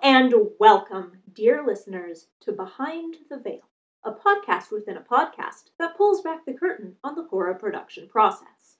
[0.00, 3.68] And welcome, dear listeners, to Behind the Veil,
[4.04, 8.78] a podcast within a podcast that pulls back the curtain on the horror production process.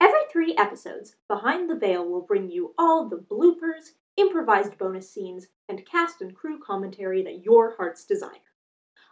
[0.00, 5.48] Every three episodes, Behind the Veil will bring you all the bloopers, improvised bonus scenes,
[5.68, 8.30] and cast and crew commentary that your hearts desire.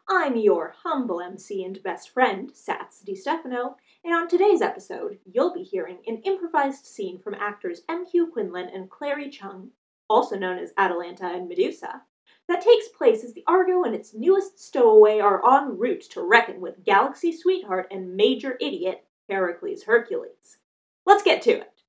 [0.09, 5.53] I'm your humble MC and best friend, Sats Di Stefano, and on today's episode, you'll
[5.53, 8.29] be hearing an improvised scene from actors M.Q.
[8.29, 9.71] Quinlan and Clary Cheung,
[10.09, 12.03] also known as Atalanta and Medusa,
[12.49, 16.61] that takes place as the Argo and its newest stowaway are en route to reckon
[16.61, 20.59] with Galaxy Sweetheart and Major Idiot Heracles Hercules.
[21.05, 21.83] Let's get to it.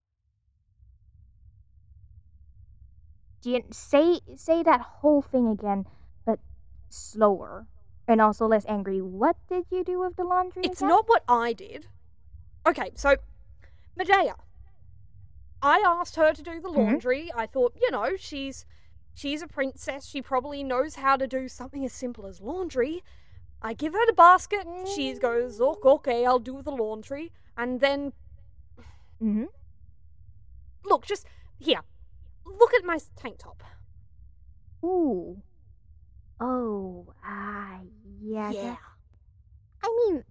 [3.41, 5.85] Jan, say say that whole thing again,
[6.25, 6.39] but
[6.89, 7.67] slower
[8.05, 9.01] and also less angry.
[9.01, 10.63] What did you do with the laundry?
[10.65, 10.89] It's again?
[10.89, 11.87] not what I did.
[12.67, 13.15] Okay, so
[13.95, 14.35] Medea.
[15.61, 16.77] I asked her to do the Mhm.
[16.77, 17.31] laundry.
[17.35, 18.65] I thought, you know, she's
[19.13, 20.05] she's a princess.
[20.05, 23.03] She probably knows how to do something as simple as laundry.
[23.61, 24.65] I give her the basket.
[24.95, 28.13] She goes, "Ok, okay, I'll do the laundry." And then
[29.21, 29.49] Mhm.
[30.85, 31.25] look, just
[31.57, 31.81] here.
[32.45, 33.61] Look at my tank top.
[34.83, 35.41] Ooh.
[36.39, 37.81] Oh, ah,
[38.21, 38.51] yeah.
[38.51, 38.61] yeah.
[38.61, 38.79] that-
[39.83, 40.23] I mean,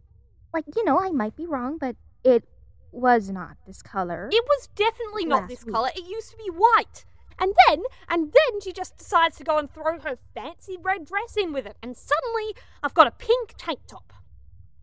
[0.54, 2.48] like you know, I might be wrong, but it
[2.92, 4.28] was not this color.
[4.32, 5.74] It was definitely not Last this week.
[5.74, 5.90] color.
[5.94, 7.04] It used to be white.
[7.40, 11.36] And then, and then she just decides to go and throw her fancy red dress
[11.36, 11.76] in with it.
[11.82, 14.12] And suddenly, I've got a pink tank top.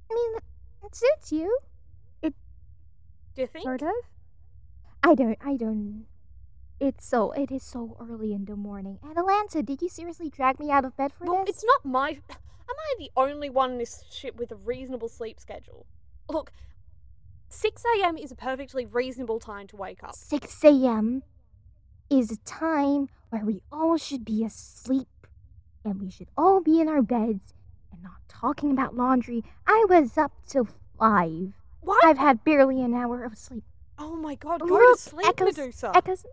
[0.10, 0.38] I mean,
[0.86, 1.58] it suits you,
[2.22, 2.34] It.
[3.36, 3.66] Do you think?
[3.66, 3.90] sort of.
[5.04, 5.38] I don't.
[5.44, 6.06] I don't.
[6.80, 7.32] It's so.
[7.32, 9.00] It is so early in the morning.
[9.04, 11.56] Atalanta, did you seriously drag me out of bed for Well, this?
[11.58, 12.10] it's not my.
[12.12, 15.86] Am I the only one in this ship with a reasonable sleep schedule?
[16.30, 16.52] Look,
[17.50, 18.18] 6 a.m.
[18.18, 20.16] is a perfectly reasonable time to wake up.
[20.16, 21.24] 6 a.m.
[22.10, 25.08] is a time where we all should be asleep
[25.84, 27.54] and we should all be in our beds
[27.92, 29.44] and not talking about laundry.
[29.68, 30.68] I was up till
[31.00, 31.54] 5.
[31.82, 32.04] What?
[32.06, 33.64] I've had barely an hour of sleep.
[34.00, 35.92] oh my god, go Look, to sleep, Echoes- Medusa.
[35.96, 36.26] Echos,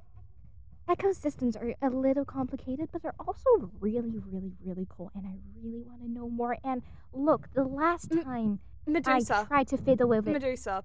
[0.89, 5.11] ecosystems are a little complicated, but they're also really, really, really cool.
[5.15, 6.57] And I really want to know more.
[6.65, 6.83] And
[7.13, 9.45] look, the last time I Medusa.
[9.47, 10.33] tried to fiddle with it.
[10.33, 10.83] Medusa.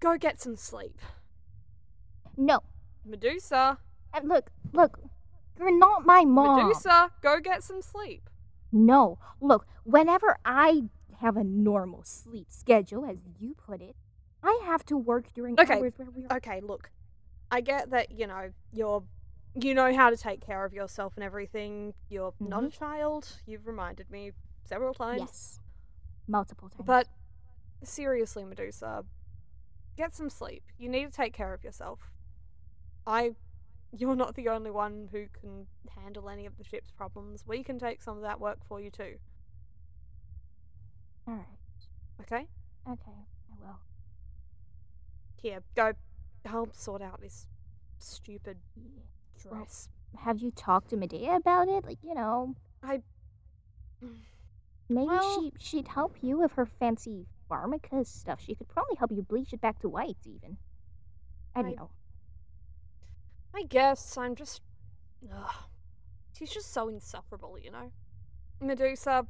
[0.00, 1.00] Go get some sleep.
[2.36, 2.60] No.
[3.04, 3.78] Medusa.
[4.14, 4.98] And look, look.
[5.58, 6.68] You're not my mom.
[6.68, 8.30] Medusa, go get some sleep.
[8.70, 9.18] No.
[9.40, 10.84] Look, whenever I
[11.20, 13.96] have a normal sleep schedule, as you put it,
[14.42, 16.36] I have to work during Okay, hours where we're.
[16.36, 16.90] Okay, look.
[17.50, 19.02] I get that, you know, you're
[19.60, 21.94] you know how to take care of yourself and everything.
[22.08, 22.66] You're not mm-hmm.
[22.66, 23.28] a child.
[23.46, 24.32] You've reminded me
[24.64, 25.20] several times.
[25.20, 25.60] yes.
[26.26, 26.86] Multiple times.
[26.86, 27.08] But
[27.82, 29.04] seriously, Medusa,
[29.98, 30.62] get some sleep.
[30.78, 31.98] You need to take care of yourself.
[33.06, 33.32] I
[33.96, 35.66] you're not the only one who can
[35.96, 37.44] handle any of the ship's problems.
[37.46, 39.16] We can take some of that work for you too.
[41.26, 41.46] Alright.
[42.20, 42.46] Okay?
[42.88, 43.26] Okay.
[43.50, 43.78] I will.
[45.40, 45.92] Here, go
[46.46, 47.46] I'll sort out this
[47.98, 48.58] stupid
[49.42, 49.88] dress.
[50.16, 51.84] Have you talked to Medea about it?
[51.84, 53.02] Like, you know, I
[54.88, 58.40] maybe Well- she she'd help you with her fancy pharmaca stuff.
[58.44, 60.56] She could probably help you bleach it back to white, even.
[61.54, 61.90] I don't I- know.
[63.54, 64.62] I guess I'm just.
[65.34, 65.54] Ugh.
[66.38, 67.90] She's just so insufferable, you know?
[68.60, 69.26] Medusa.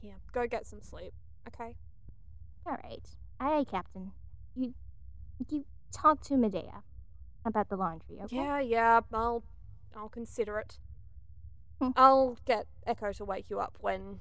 [0.00, 1.12] Here, go get some sleep,
[1.48, 1.74] okay?
[2.64, 3.08] All right.
[3.40, 4.12] Aye, aye, Captain.
[4.54, 4.74] You
[5.48, 6.82] you talk to Medea
[7.44, 8.36] about the laundry, okay?
[8.36, 9.42] Yeah, yeah, I'll.
[9.96, 10.78] I'll consider it.
[11.80, 11.90] Hmm.
[11.96, 14.20] I'll get Echo to wake you up when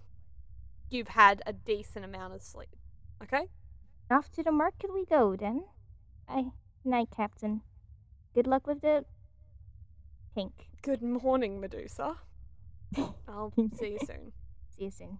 [0.90, 2.76] you've had a decent amount of sleep,
[3.22, 3.48] okay?
[4.10, 5.64] Off to the market we go then.
[6.28, 6.52] I
[6.84, 7.62] night, Captain.
[8.34, 9.06] Good luck with the
[10.36, 10.70] pink.
[10.82, 12.18] Good morning, Medusa.
[13.28, 14.32] I'll see you soon.
[14.78, 15.18] See you soon.